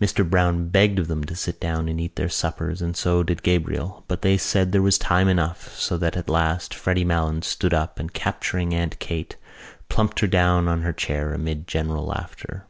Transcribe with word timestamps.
Mr 0.00 0.28
Browne 0.28 0.66
begged 0.66 0.98
of 0.98 1.06
them 1.06 1.22
to 1.22 1.36
sit 1.36 1.60
down 1.60 1.88
and 1.88 2.00
eat 2.00 2.16
their 2.16 2.28
suppers 2.28 2.82
and 2.82 2.96
so 2.96 3.22
did 3.22 3.44
Gabriel 3.44 4.02
but 4.08 4.20
they 4.22 4.36
said 4.36 4.72
they 4.72 4.80
were 4.80 4.90
time 4.90 5.28
enough 5.28 5.72
so 5.78 5.96
that, 5.96 6.16
at 6.16 6.28
last, 6.28 6.74
Freddy 6.74 7.04
Malins 7.04 7.46
stood 7.46 7.72
up 7.72 8.00
and, 8.00 8.12
capturing 8.12 8.74
Aunt 8.74 8.98
Kate, 8.98 9.36
plumped 9.88 10.18
her 10.18 10.26
down 10.26 10.66
on 10.66 10.82
her 10.82 10.92
chair 10.92 11.32
amid 11.32 11.68
general 11.68 12.04
laughter. 12.06 12.66